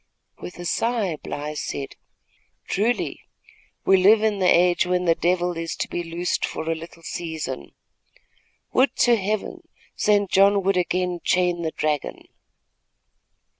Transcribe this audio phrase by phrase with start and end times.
[0.39, 1.95] With a sigh, Bly said:
[2.67, 3.19] "Truly,
[3.85, 7.03] we live in the age when the devil is to be loosed for a little
[7.03, 7.73] season.
[8.73, 9.61] Would to Heaven,
[9.95, 10.27] St.
[10.27, 12.23] John would again chain the dragon."